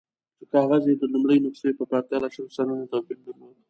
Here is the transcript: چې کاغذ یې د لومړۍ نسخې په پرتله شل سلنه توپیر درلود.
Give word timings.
چې 0.37 0.45
کاغذ 0.53 0.83
یې 0.89 0.95
د 0.99 1.03
لومړۍ 1.13 1.37
نسخې 1.45 1.71
په 1.79 1.85
پرتله 1.91 2.27
شل 2.35 2.47
سلنه 2.57 2.85
توپیر 2.91 3.17
درلود. 3.25 3.57